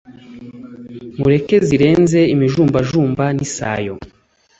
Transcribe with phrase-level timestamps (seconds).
[1.19, 3.95] Mureke zirenze imijumbajumba nisayo